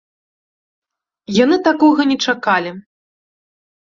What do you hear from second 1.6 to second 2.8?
такога не чакалі.